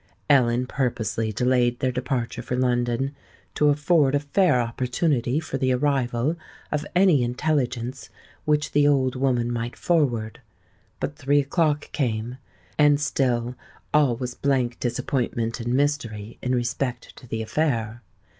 [0.31, 3.15] Ellen purposely delayed their departure for London,
[3.53, 6.37] to afford a fair opportunity for the arrival
[6.71, 8.09] of any intelligence
[8.43, 10.41] which the old woman might forward;
[10.99, 12.39] but three o'clock came,
[12.79, 13.53] and still
[13.93, 18.01] all was blank disappointment and mystery in respect to the affair.